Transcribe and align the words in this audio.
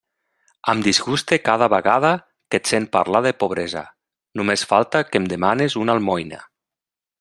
Em 0.71 0.79
disguste 0.87 1.37
cada 1.49 1.67
vegada 1.73 2.13
que 2.49 2.61
et 2.63 2.73
sent 2.73 2.89
parlar 2.99 3.23
de 3.29 3.35
pobresa; 3.45 3.87
només 4.41 4.67
falta 4.75 5.07
que 5.13 5.23
em 5.25 5.33
demanes 5.37 5.81
una 5.87 5.99
almoina. 6.01 6.47